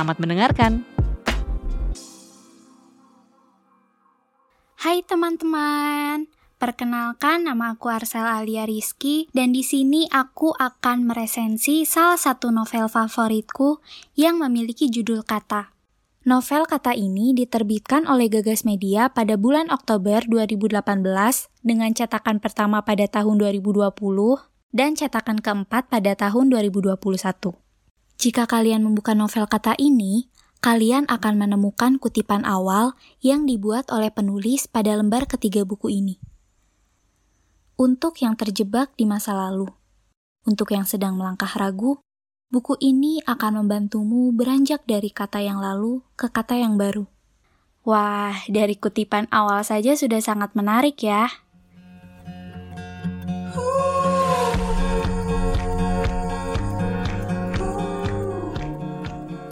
Selamat 0.00 0.16
mendengarkan. 0.16 0.72
Hai 4.80 5.04
teman-teman, 5.04 6.24
perkenalkan 6.56 7.44
nama 7.44 7.76
aku 7.76 7.92
Arsel 7.92 8.24
Alia 8.24 8.64
Rizky 8.64 9.28
dan 9.36 9.52
di 9.52 9.60
sini 9.60 10.08
aku 10.08 10.56
akan 10.56 11.04
meresensi 11.04 11.84
salah 11.84 12.16
satu 12.16 12.48
novel 12.48 12.88
favoritku 12.88 13.84
yang 14.16 14.40
memiliki 14.40 14.88
judul 14.88 15.20
kata. 15.20 15.76
Novel 16.24 16.64
kata 16.64 16.96
ini 16.96 17.36
diterbitkan 17.36 18.08
oleh 18.08 18.32
Gagas 18.32 18.64
Media 18.64 19.12
pada 19.12 19.36
bulan 19.36 19.68
Oktober 19.68 20.24
2018 20.24 20.80
dengan 21.60 21.92
cetakan 21.92 22.40
pertama 22.40 22.80
pada 22.80 23.04
tahun 23.04 23.36
2020 23.36 23.92
dan 24.72 24.96
cetakan 24.96 25.44
keempat 25.44 25.92
pada 25.92 26.16
tahun 26.16 26.48
2021. 26.56 26.96
Jika 28.20 28.44
kalian 28.44 28.84
membuka 28.84 29.16
novel 29.16 29.48
kata 29.48 29.80
ini, 29.80 30.28
kalian 30.60 31.08
akan 31.08 31.40
menemukan 31.40 31.96
kutipan 31.96 32.44
awal 32.44 32.92
yang 33.24 33.48
dibuat 33.48 33.88
oleh 33.88 34.12
penulis 34.12 34.68
pada 34.68 34.92
lembar 34.92 35.24
ketiga 35.24 35.64
buku 35.64 35.88
ini. 35.88 36.20
Untuk 37.80 38.20
yang 38.20 38.36
terjebak 38.36 38.92
di 38.92 39.08
masa 39.08 39.32
lalu, 39.32 39.72
untuk 40.44 40.68
yang 40.68 40.84
sedang 40.84 41.16
melangkah 41.16 41.48
ragu, 41.56 42.04
buku 42.52 42.76
ini 42.84 43.24
akan 43.24 43.64
membantumu 43.64 44.36
beranjak 44.36 44.84
dari 44.84 45.08
kata 45.08 45.40
yang 45.40 45.56
lalu 45.56 46.04
ke 46.12 46.28
kata 46.28 46.60
yang 46.60 46.76
baru. 46.76 47.08
Wah, 47.88 48.36
dari 48.52 48.76
kutipan 48.76 49.32
awal 49.32 49.64
saja 49.64 49.96
sudah 49.96 50.20
sangat 50.20 50.52
menarik 50.52 51.00
ya. 51.00 51.24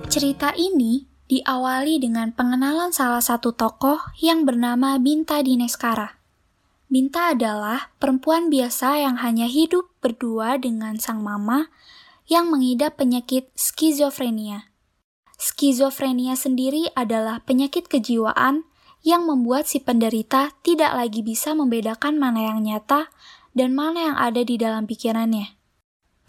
Cerita 0.09 0.57
ini 0.57 1.05
diawali 1.29 2.01
dengan 2.01 2.33
pengenalan 2.33 2.97
salah 2.97 3.21
satu 3.21 3.53
tokoh 3.53 4.01
yang 4.25 4.49
bernama 4.49 4.97
Binta 4.97 5.45
Dineskara. 5.45 6.17
Binta 6.89 7.37
adalah 7.37 7.93
perempuan 8.01 8.49
biasa 8.49 9.05
yang 9.05 9.21
hanya 9.21 9.45
hidup 9.45 9.93
berdua 10.01 10.57
dengan 10.57 10.97
sang 10.97 11.21
mama 11.21 11.69
yang 12.25 12.49
mengidap 12.49 12.97
penyakit 12.97 13.53
skizofrenia. 13.53 14.73
Skizofrenia 15.37 16.41
sendiri 16.41 16.89
adalah 16.97 17.45
penyakit 17.45 17.93
kejiwaan 17.93 18.65
yang 19.05 19.29
membuat 19.29 19.69
si 19.69 19.77
penderita 19.77 20.57
tidak 20.65 20.97
lagi 20.97 21.21
bisa 21.21 21.53
membedakan 21.53 22.17
mana 22.17 22.49
yang 22.49 22.65
nyata 22.65 23.13
dan 23.53 23.77
mana 23.77 24.09
yang 24.09 24.17
ada 24.17 24.41
di 24.41 24.57
dalam 24.57 24.89
pikirannya. 24.89 25.58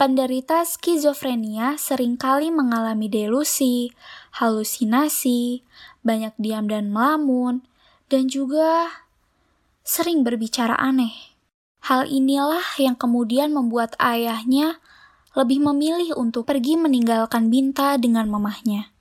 Penderita 0.00 0.64
skizofrenia 0.64 1.76
sering 1.76 2.16
kali 2.16 2.48
mengalami 2.48 3.04
delusi, 3.12 3.92
halusinasi, 4.32 5.60
banyak 6.00 6.32
diam 6.40 6.64
dan 6.72 6.88
melamun, 6.88 7.60
dan 8.08 8.24
juga 8.24 8.88
sering 9.84 10.24
berbicara 10.24 10.72
aneh. 10.80 11.36
Hal 11.84 12.08
inilah 12.08 12.64
yang 12.80 12.96
kemudian 12.96 13.52
membuat 13.52 13.92
ayahnya 14.00 14.80
lebih 15.36 15.60
memilih 15.68 16.16
untuk 16.16 16.48
pergi 16.48 16.80
meninggalkan 16.80 17.52
Binta 17.52 18.00
dengan 18.00 18.32
mamahnya. 18.32 18.96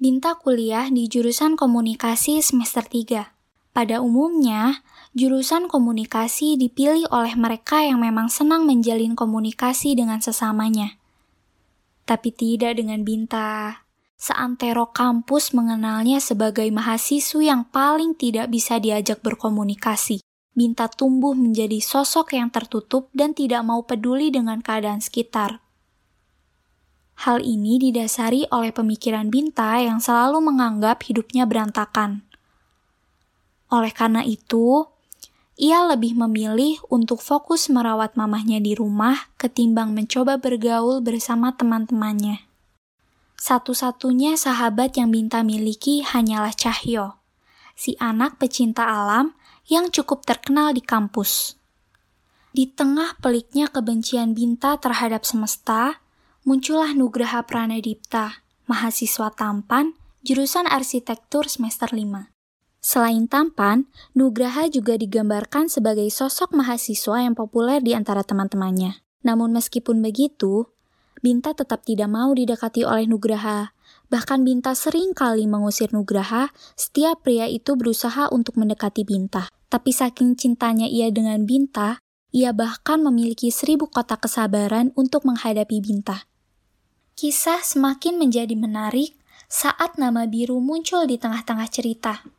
Binta 0.00 0.32
kuliah 0.32 0.88
di 0.88 1.12
jurusan 1.12 1.60
komunikasi 1.60 2.40
semester 2.40 2.88
3. 2.88 3.36
Pada 3.76 4.00
umumnya, 4.00 4.80
jurusan 5.18 5.66
komunikasi 5.66 6.54
dipilih 6.54 7.10
oleh 7.10 7.34
mereka 7.34 7.82
yang 7.82 7.98
memang 7.98 8.30
senang 8.30 8.62
menjalin 8.62 9.18
komunikasi 9.18 9.98
dengan 9.98 10.22
sesamanya. 10.22 10.94
Tapi 12.06 12.30
tidak 12.30 12.78
dengan 12.78 13.02
Binta. 13.02 13.82
Seantero 14.14 14.94
kampus 14.94 15.54
mengenalnya 15.54 16.22
sebagai 16.22 16.66
mahasiswa 16.70 17.42
yang 17.42 17.66
paling 17.66 18.14
tidak 18.14 18.50
bisa 18.50 18.78
diajak 18.78 19.18
berkomunikasi. 19.22 20.22
Binta 20.54 20.90
tumbuh 20.90 21.38
menjadi 21.38 21.78
sosok 21.78 22.34
yang 22.34 22.50
tertutup 22.50 23.10
dan 23.14 23.34
tidak 23.34 23.62
mau 23.62 23.86
peduli 23.86 24.30
dengan 24.34 24.58
keadaan 24.58 24.98
sekitar. 24.98 25.62
Hal 27.26 27.42
ini 27.42 27.78
didasari 27.78 28.46
oleh 28.50 28.70
pemikiran 28.70 29.30
Binta 29.30 29.78
yang 29.82 29.98
selalu 29.98 30.38
menganggap 30.42 31.02
hidupnya 31.06 31.46
berantakan. 31.46 32.26
Oleh 33.70 33.92
karena 33.94 34.26
itu, 34.26 34.86
ia 35.58 35.82
lebih 35.82 36.14
memilih 36.14 36.78
untuk 36.86 37.18
fokus 37.18 37.66
merawat 37.66 38.14
mamahnya 38.14 38.62
di 38.62 38.78
rumah 38.78 39.26
ketimbang 39.34 39.90
mencoba 39.90 40.38
bergaul 40.38 41.02
bersama 41.02 41.50
teman-temannya. 41.58 42.46
Satu-satunya 43.34 44.38
sahabat 44.38 44.94
yang 44.94 45.10
Binta 45.10 45.42
miliki 45.42 46.06
hanyalah 46.06 46.54
Cahyo, 46.54 47.18
si 47.74 47.98
anak 47.98 48.38
pecinta 48.38 48.86
alam 48.86 49.34
yang 49.66 49.90
cukup 49.90 50.22
terkenal 50.22 50.70
di 50.70 50.82
kampus. 50.82 51.58
Di 52.54 52.70
tengah 52.70 53.18
peliknya 53.18 53.66
kebencian 53.66 54.38
Binta 54.38 54.78
terhadap 54.78 55.26
semesta, 55.26 55.98
muncullah 56.46 56.94
Nugraha 56.94 57.42
Pranadipta, 57.42 58.46
mahasiswa 58.70 59.34
tampan, 59.34 59.98
jurusan 60.22 60.70
arsitektur 60.70 61.50
semester 61.50 61.90
5. 61.90 62.37
Selain 62.88 63.28
tampan, 63.28 63.84
Nugraha 64.16 64.64
juga 64.72 64.96
digambarkan 64.96 65.68
sebagai 65.68 66.08
sosok 66.08 66.56
mahasiswa 66.56 67.20
yang 67.20 67.36
populer 67.36 67.84
di 67.84 67.92
antara 67.92 68.24
teman-temannya. 68.24 69.04
Namun 69.28 69.52
meskipun 69.52 70.00
begitu, 70.00 70.72
Binta 71.20 71.52
tetap 71.52 71.84
tidak 71.84 72.08
mau 72.08 72.32
didekati 72.32 72.88
oleh 72.88 73.04
Nugraha. 73.04 73.76
Bahkan 74.08 74.40
Binta 74.40 74.72
sering 74.72 75.12
kali 75.12 75.44
mengusir 75.44 75.92
Nugraha, 75.92 76.48
setiap 76.80 77.20
pria 77.28 77.44
itu 77.44 77.76
berusaha 77.76 78.32
untuk 78.32 78.56
mendekati 78.56 79.04
Binta. 79.04 79.52
Tapi 79.68 79.92
saking 79.92 80.40
cintanya 80.40 80.88
ia 80.88 81.12
dengan 81.12 81.44
Binta, 81.44 82.00
ia 82.32 82.56
bahkan 82.56 83.04
memiliki 83.04 83.52
seribu 83.52 83.92
kotak 83.92 84.24
kesabaran 84.24 84.96
untuk 84.96 85.28
menghadapi 85.28 85.84
Binta. 85.84 86.24
Kisah 87.20 87.60
semakin 87.60 88.16
menjadi 88.16 88.56
menarik 88.56 89.12
saat 89.44 90.00
nama 90.00 90.24
biru 90.24 90.56
muncul 90.64 91.04
di 91.04 91.20
tengah-tengah 91.20 91.68
cerita. 91.68 92.37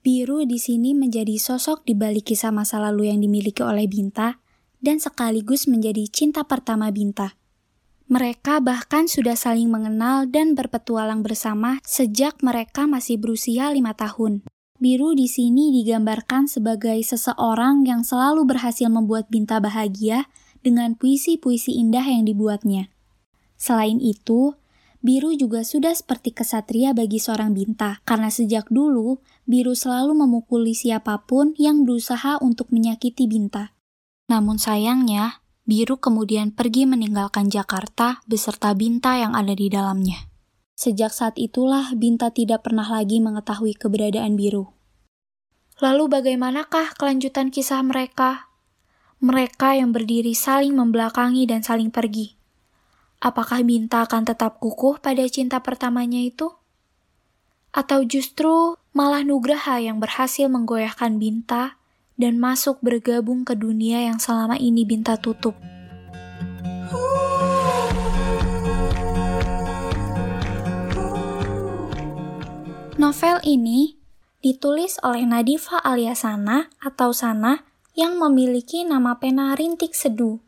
Biru 0.00 0.48
di 0.48 0.56
sini 0.56 0.96
menjadi 0.96 1.36
sosok 1.36 1.84
di 1.84 1.92
balik 1.92 2.32
kisah 2.32 2.48
masa 2.48 2.80
lalu 2.80 3.12
yang 3.12 3.20
dimiliki 3.20 3.60
oleh 3.60 3.84
Binta 3.84 4.40
dan 4.80 4.96
sekaligus 4.96 5.68
menjadi 5.68 6.08
cinta 6.08 6.40
pertama 6.48 6.88
Binta. 6.88 7.36
Mereka 8.08 8.64
bahkan 8.64 9.12
sudah 9.12 9.36
saling 9.36 9.68
mengenal 9.68 10.24
dan 10.24 10.56
berpetualang 10.56 11.20
bersama 11.20 11.84
sejak 11.84 12.40
mereka 12.40 12.88
masih 12.88 13.20
berusia 13.20 13.68
lima 13.68 13.92
tahun. 13.92 14.40
Biru 14.80 15.12
di 15.12 15.28
sini 15.28 15.68
digambarkan 15.68 16.48
sebagai 16.48 16.96
seseorang 17.04 17.84
yang 17.84 18.00
selalu 18.00 18.48
berhasil 18.48 18.88
membuat 18.88 19.28
Binta 19.28 19.60
bahagia 19.60 20.32
dengan 20.64 20.96
puisi-puisi 20.96 21.76
indah 21.76 22.08
yang 22.08 22.24
dibuatnya. 22.24 22.88
Selain 23.60 24.00
itu, 24.00 24.56
Biru 25.00 25.32
juga 25.32 25.64
sudah 25.64 25.96
seperti 25.96 26.36
kesatria 26.36 26.92
bagi 26.92 27.16
seorang 27.16 27.56
Binta, 27.56 28.04
karena 28.04 28.28
sejak 28.28 28.68
dulu 28.68 29.24
Biru 29.48 29.72
selalu 29.72 30.12
memukuli 30.12 30.76
siapa 30.76 31.24
pun 31.24 31.56
yang 31.56 31.88
berusaha 31.88 32.36
untuk 32.44 32.68
menyakiti 32.68 33.24
Binta. 33.24 33.72
Namun 34.28 34.60
sayangnya, 34.60 35.40
Biru 35.64 35.96
kemudian 35.96 36.52
pergi 36.52 36.84
meninggalkan 36.84 37.48
Jakarta 37.48 38.20
beserta 38.28 38.76
Binta 38.76 39.16
yang 39.16 39.32
ada 39.32 39.56
di 39.56 39.72
dalamnya. 39.72 40.28
Sejak 40.76 41.16
saat 41.16 41.40
itulah 41.40 41.96
Binta 41.96 42.28
tidak 42.28 42.68
pernah 42.68 42.84
lagi 42.84 43.24
mengetahui 43.24 43.80
keberadaan 43.80 44.36
Biru. 44.36 44.76
Lalu 45.80 46.12
bagaimanakah 46.12 46.92
kelanjutan 47.00 47.48
kisah 47.48 47.80
mereka? 47.80 48.52
Mereka 49.24 49.80
yang 49.80 49.96
berdiri 49.96 50.36
saling 50.36 50.76
membelakangi 50.76 51.48
dan 51.48 51.64
saling 51.64 51.88
pergi 51.88 52.39
Apakah 53.20 53.60
Binta 53.60 54.08
akan 54.08 54.24
tetap 54.24 54.64
kukuh 54.64 54.96
pada 54.96 55.20
cinta 55.28 55.60
pertamanya 55.60 56.16
itu? 56.16 56.56
Atau 57.68 58.08
justru 58.08 58.80
malah 58.96 59.20
Nugraha 59.20 59.76
yang 59.76 60.00
berhasil 60.00 60.48
menggoyahkan 60.48 61.20
Binta 61.20 61.76
dan 62.16 62.40
masuk 62.40 62.80
bergabung 62.80 63.44
ke 63.44 63.52
dunia 63.52 64.08
yang 64.08 64.16
selama 64.16 64.56
ini 64.56 64.88
Binta 64.88 65.20
tutup? 65.20 65.52
Novel 72.96 73.36
ini 73.44 74.00
ditulis 74.40 74.96
oleh 75.04 75.28
Nadifa 75.28 75.76
Aliasana 75.84 76.72
atau 76.80 77.12
Sana 77.12 77.68
yang 77.92 78.16
memiliki 78.16 78.88
nama 78.88 79.20
pena 79.20 79.52
Rintik 79.52 79.92
Seduh. 79.92 80.40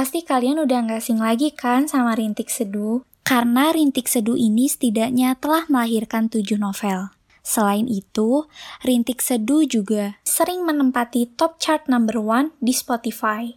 Pasti 0.00 0.24
kalian 0.24 0.56
udah 0.64 0.88
nggak 0.88 1.04
asing 1.04 1.20
lagi 1.20 1.52
kan 1.52 1.84
sama 1.84 2.16
Rintik 2.16 2.48
Seduh? 2.48 3.04
Karena 3.20 3.68
Rintik 3.68 4.08
Seduh 4.08 4.32
ini 4.32 4.64
setidaknya 4.64 5.36
telah 5.36 5.68
melahirkan 5.68 6.32
tujuh 6.32 6.56
novel. 6.56 7.12
Selain 7.44 7.84
itu, 7.84 8.48
Rintik 8.80 9.20
Seduh 9.20 9.68
juga 9.68 10.16
sering 10.24 10.64
menempati 10.64 11.28
top 11.36 11.60
chart 11.60 11.84
number 11.84 12.16
one 12.16 12.48
di 12.64 12.72
Spotify. 12.72 13.52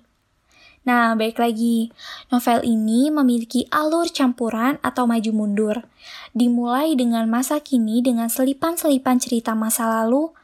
Nah, 0.83 1.15
baik 1.15 1.39
lagi. 1.39 1.95
Novel 2.27 2.59
ini 2.67 3.07
memiliki 3.07 3.63
alur 3.71 4.11
campuran 4.11 4.83
atau 4.83 5.07
maju 5.07 5.31
mundur. 5.31 5.87
Dimulai 6.35 6.91
dengan 6.99 7.23
masa 7.31 7.63
kini 7.63 8.03
dengan 8.03 8.27
selipan-selipan 8.27 9.15
cerita 9.15 9.55
masa 9.55 9.87
lalu 9.87 10.35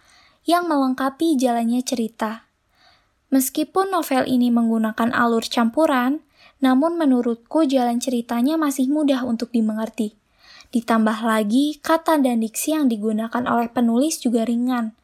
yang 0.48 0.64
melengkapi 0.64 1.36
jalannya 1.36 1.84
cerita. 1.84 2.48
Meskipun 3.30 3.94
novel 3.94 4.26
ini 4.26 4.50
menggunakan 4.50 5.14
alur 5.14 5.46
campuran, 5.46 6.26
namun 6.60 6.98
menurutku 6.98 7.64
jalan 7.70 8.02
ceritanya 8.02 8.58
masih 8.58 8.90
mudah 8.90 9.22
untuk 9.22 9.54
dimengerti. 9.54 10.18
Ditambah 10.70 11.26
lagi, 11.26 11.78
kata 11.82 12.22
dan 12.22 12.42
diksi 12.42 12.74
yang 12.74 12.90
digunakan 12.90 13.46
oleh 13.46 13.70
penulis 13.70 14.22
juga 14.22 14.46
ringan. 14.46 14.98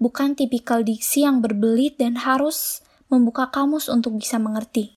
Bukan 0.00 0.36
tipikal 0.36 0.80
diksi 0.84 1.24
yang 1.24 1.44
berbelit 1.44 2.00
dan 2.00 2.20
harus 2.20 2.80
membuka 3.12 3.48
kamus 3.48 3.88
untuk 3.88 4.16
bisa 4.16 4.36
mengerti. 4.40 4.96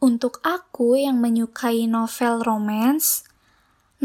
Untuk 0.00 0.40
aku 0.44 1.00
yang 1.00 1.16
menyukai 1.16 1.88
novel 1.88 2.44
romance, 2.44 3.24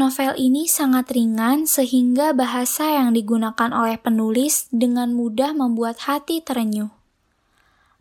novel 0.00 0.32
ini 0.40 0.64
sangat 0.64 1.12
ringan 1.12 1.68
sehingga 1.68 2.32
bahasa 2.32 2.88
yang 3.00 3.12
digunakan 3.12 3.68
oleh 3.68 4.00
penulis 4.00 4.64
dengan 4.72 5.12
mudah 5.12 5.52
membuat 5.52 6.08
hati 6.08 6.40
terenyuh. 6.40 6.99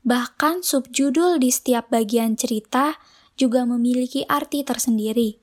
Bahkan 0.08 0.64
subjudul 0.64 1.40
di 1.44 1.52
setiap 1.52 1.92
bagian 1.92 2.40
cerita 2.40 3.00
juga 3.36 3.64
memiliki 3.64 4.28
arti 4.28 4.64
tersendiri. 4.64 5.40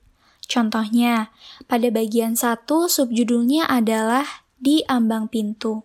Contohnya, 0.47 1.33
pada 1.67 1.91
bagian 1.91 2.37
satu 2.37 2.87
subjudulnya 2.87 3.67
adalah 3.67 4.47
Di 4.57 4.81
Ambang 4.87 5.27
Pintu. 5.27 5.83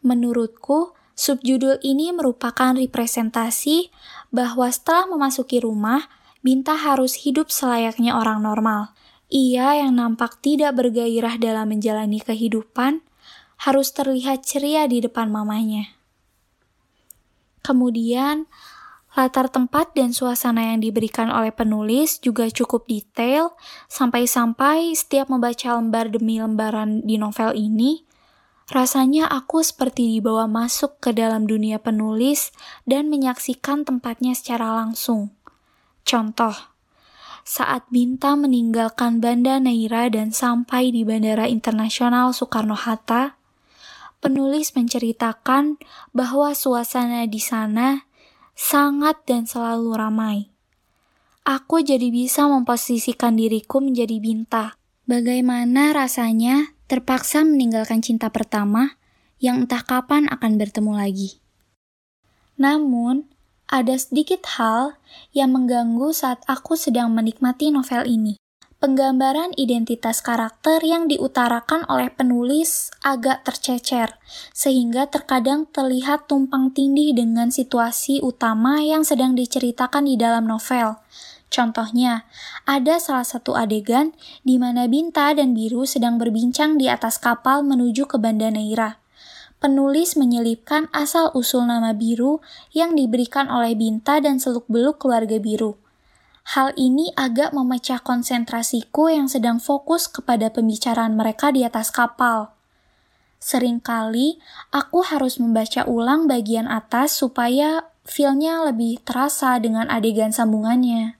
Menurutku, 0.00 0.96
Subjudul 1.20 1.84
ini 1.84 2.16
merupakan 2.16 2.72
representasi 2.72 3.92
bahwa 4.32 4.72
setelah 4.72 5.04
memasuki 5.04 5.60
rumah, 5.60 6.08
Binta 6.40 6.72
harus 6.72 7.28
hidup 7.28 7.52
selayaknya 7.52 8.16
orang 8.16 8.40
normal. 8.40 8.96
Ia 9.28 9.84
yang 9.84 10.00
nampak 10.00 10.40
tidak 10.40 10.80
bergairah 10.80 11.36
dalam 11.36 11.76
menjalani 11.76 12.24
kehidupan 12.24 13.04
harus 13.68 13.92
terlihat 13.92 14.48
ceria 14.48 14.88
di 14.88 15.04
depan 15.04 15.28
mamanya. 15.28 15.99
Kemudian, 17.60 18.48
latar 19.16 19.50
tempat 19.50 19.92
dan 19.92 20.14
suasana 20.14 20.72
yang 20.72 20.80
diberikan 20.84 21.28
oleh 21.28 21.52
penulis 21.52 22.20
juga 22.22 22.48
cukup 22.48 22.86
detail, 22.88 23.56
sampai-sampai 23.90 24.94
setiap 24.96 25.28
membaca 25.28 25.76
lembar 25.76 26.08
demi 26.08 26.40
lembaran 26.40 27.04
di 27.04 27.20
novel 27.20 27.52
ini, 27.56 28.08
Rasanya 28.70 29.26
aku 29.26 29.66
seperti 29.66 30.06
dibawa 30.14 30.46
masuk 30.46 31.02
ke 31.02 31.10
dalam 31.10 31.42
dunia 31.42 31.82
penulis 31.82 32.54
dan 32.86 33.10
menyaksikan 33.10 33.82
tempatnya 33.82 34.30
secara 34.30 34.70
langsung. 34.78 35.34
Contoh, 36.06 36.54
saat 37.42 37.82
Binta 37.90 38.38
meninggalkan 38.38 39.18
Banda 39.18 39.58
Neira 39.58 40.06
dan 40.06 40.30
sampai 40.30 40.94
di 40.94 41.02
Bandara 41.02 41.50
Internasional 41.50 42.30
Soekarno-Hatta, 42.30 43.39
penulis 44.20 44.76
menceritakan 44.76 45.80
bahwa 46.12 46.52
suasana 46.52 47.24
di 47.24 47.40
sana 47.40 48.04
sangat 48.52 49.24
dan 49.24 49.48
selalu 49.48 49.96
ramai. 49.96 50.38
Aku 51.48 51.80
jadi 51.80 52.12
bisa 52.12 52.44
memposisikan 52.46 53.34
diriku 53.40 53.80
menjadi 53.80 54.20
Binta. 54.20 54.76
Bagaimana 55.08 55.96
rasanya 55.96 56.76
terpaksa 56.86 57.42
meninggalkan 57.42 58.04
cinta 58.04 58.28
pertama 58.30 59.00
yang 59.40 59.64
entah 59.64 59.82
kapan 59.82 60.28
akan 60.28 60.60
bertemu 60.60 60.92
lagi. 60.94 61.40
Namun, 62.60 63.24
ada 63.72 63.96
sedikit 63.96 64.44
hal 64.60 65.00
yang 65.32 65.56
mengganggu 65.56 66.12
saat 66.12 66.44
aku 66.44 66.76
sedang 66.76 67.08
menikmati 67.16 67.72
novel 67.72 68.04
ini. 68.04 68.36
Penggambaran 68.80 69.52
identitas 69.60 70.24
karakter 70.24 70.80
yang 70.80 71.04
diutarakan 71.04 71.84
oleh 71.92 72.08
penulis 72.08 72.88
agak 73.04 73.44
tercecer, 73.44 74.16
sehingga 74.56 75.04
terkadang 75.04 75.68
terlihat 75.68 76.24
tumpang 76.24 76.72
tindih 76.72 77.12
dengan 77.12 77.52
situasi 77.52 78.24
utama 78.24 78.80
yang 78.80 79.04
sedang 79.04 79.36
diceritakan 79.36 80.08
di 80.08 80.16
dalam 80.16 80.48
novel, 80.48 80.96
Contohnya, 81.50 82.30
ada 82.62 83.02
salah 83.02 83.26
satu 83.26 83.58
adegan 83.58 84.14
di 84.46 84.54
mana 84.54 84.86
Binta 84.86 85.34
dan 85.34 85.50
Biru 85.50 85.82
sedang 85.82 86.14
berbincang 86.14 86.78
di 86.78 86.86
atas 86.86 87.18
kapal 87.18 87.66
menuju 87.66 88.06
ke 88.06 88.22
Banda 88.22 88.54
Neira. 88.54 89.02
Penulis 89.58 90.14
menyelipkan 90.14 90.86
asal-usul 90.94 91.66
nama 91.66 91.90
Biru 91.92 92.38
yang 92.70 92.94
diberikan 92.94 93.50
oleh 93.50 93.74
Binta 93.74 94.22
dan 94.22 94.38
seluk-beluk 94.38 95.02
keluarga 95.02 95.42
Biru. 95.42 95.76
Hal 96.50 96.74
ini 96.74 97.14
agak 97.14 97.54
memecah 97.54 98.02
konsentrasiku 98.02 99.06
yang 99.06 99.30
sedang 99.30 99.62
fokus 99.62 100.10
kepada 100.10 100.50
pembicaraan 100.50 101.14
mereka 101.14 101.54
di 101.54 101.62
atas 101.62 101.94
kapal. 101.94 102.50
Seringkali 103.38 104.42
aku 104.74 105.06
harus 105.06 105.38
membaca 105.38 105.86
ulang 105.86 106.26
bagian 106.26 106.66
atas 106.66 107.14
supaya 107.14 107.86
feel-nya 108.02 108.66
lebih 108.66 108.98
terasa 109.06 109.62
dengan 109.62 109.86
adegan 109.94 110.34
sambungannya. 110.34 111.14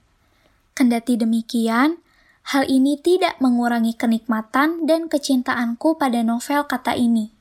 Kendati 0.74 1.14
demikian, 1.14 2.02
hal 2.50 2.66
ini 2.66 2.98
tidak 2.98 3.38
mengurangi 3.38 3.94
kenikmatan 3.94 4.82
dan 4.82 5.06
kecintaanku 5.06 5.94
pada 5.94 6.26
novel 6.26 6.66
kata 6.66 6.98
ini. 6.98 7.39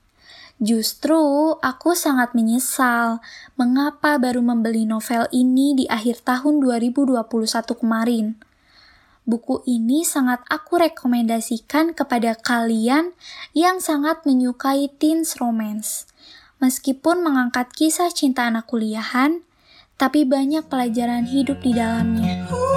Justru 0.60 1.56
aku 1.64 1.96
sangat 1.96 2.36
menyesal 2.36 3.24
mengapa 3.56 4.20
baru 4.20 4.44
membeli 4.44 4.84
novel 4.84 5.24
ini 5.32 5.72
di 5.72 5.86
akhir 5.88 6.28
tahun 6.28 6.60
2021 6.60 7.16
kemarin. 7.80 8.36
Buku 9.24 9.64
ini 9.64 10.04
sangat 10.04 10.44
aku 10.52 10.84
rekomendasikan 10.84 11.96
kepada 11.96 12.36
kalian 12.36 13.16
yang 13.56 13.80
sangat 13.80 14.28
menyukai 14.28 14.92
teens 15.00 15.40
romance. 15.40 16.12
Meskipun 16.60 17.24
mengangkat 17.24 17.72
kisah 17.72 18.12
cinta 18.12 18.44
anak 18.44 18.68
kuliahan, 18.68 19.48
tapi 19.96 20.28
banyak 20.28 20.68
pelajaran 20.68 21.24
hidup 21.24 21.64
di 21.64 21.72
dalamnya. 21.72 22.69